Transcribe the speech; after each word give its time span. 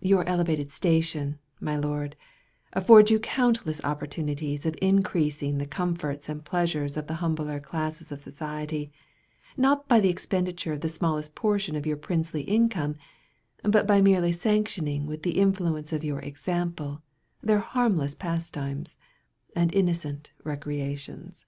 Your 0.00 0.26
elevated 0.26 0.70
station, 0.72 1.38
my 1.60 1.76
Lord, 1.76 2.16
affords 2.72 3.10
you 3.10 3.20
countless 3.20 3.84
opportunities 3.84 4.64
of 4.64 4.76
increasing 4.80 5.58
the 5.58 5.66
comforts 5.66 6.30
and 6.30 6.42
pleasures 6.42 6.96
of 6.96 7.06
the 7.06 7.16
humbler 7.16 7.60
classes 7.60 8.10
of 8.10 8.18
society—not 8.22 9.86
by 9.88 10.00
the 10.00 10.08
expenditure 10.08 10.72
of 10.72 10.80
the 10.80 10.88
smallest 10.88 11.34
portion 11.34 11.76
of 11.76 11.84
your 11.84 11.98
princely 11.98 12.40
income, 12.44 12.94
but 13.62 13.86
by 13.86 14.00
merely 14.00 14.32
sanctioning 14.32 15.04
with 15.06 15.22
the 15.22 15.38
influence 15.38 15.92
of 15.92 16.02
your 16.02 16.20
example, 16.20 17.02
their 17.42 17.58
harmless 17.60 18.14
pastimes, 18.14 18.96
and 19.54 19.70
innocent 19.74 20.32
recreations. 20.44 21.44